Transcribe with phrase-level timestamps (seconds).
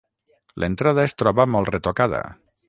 [0.63, 2.25] L'entrada es troba molt retocada.